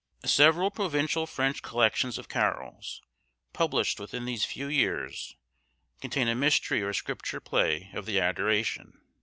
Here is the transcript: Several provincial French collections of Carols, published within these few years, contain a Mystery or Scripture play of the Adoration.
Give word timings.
Several 0.25 0.71
provincial 0.71 1.27
French 1.27 1.61
collections 1.61 2.17
of 2.17 2.27
Carols, 2.27 3.03
published 3.53 3.99
within 3.99 4.25
these 4.25 4.43
few 4.43 4.65
years, 4.67 5.35
contain 5.99 6.27
a 6.27 6.33
Mystery 6.33 6.81
or 6.81 6.91
Scripture 6.91 7.39
play 7.39 7.91
of 7.93 8.07
the 8.07 8.19
Adoration. 8.19 8.99